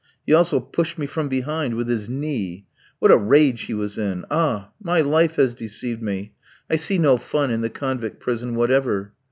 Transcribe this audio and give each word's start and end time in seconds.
He 0.25 0.33
also 0.33 0.59
pushed 0.59 0.97
me 0.97 1.05
from 1.05 1.27
behind 1.29 1.75
with 1.75 1.87
his 1.87 2.09
knee. 2.09 2.65
What 2.97 3.11
a 3.11 3.17
rage 3.17 3.61
he 3.65 3.75
was 3.75 3.99
in! 3.99 4.25
Ah! 4.31 4.71
my 4.81 4.99
life 5.01 5.35
has 5.35 5.53
deceived 5.53 6.01
me. 6.01 6.33
I 6.71 6.77
see 6.77 6.97
no 6.97 7.17
fun 7.17 7.51
in 7.51 7.61
the 7.61 7.69
convict 7.69 8.19
prison 8.19 8.55
whatever." 8.55 9.13